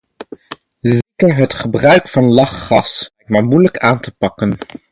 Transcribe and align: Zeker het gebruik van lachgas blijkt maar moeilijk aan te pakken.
Zeker 0.79 1.35
het 1.35 1.53
gebruik 1.53 2.07
van 2.07 2.33
lachgas 2.33 3.11
blijkt 3.11 3.31
maar 3.31 3.43
moeilijk 3.43 3.77
aan 3.77 3.99
te 3.99 4.11
pakken. 4.15 4.57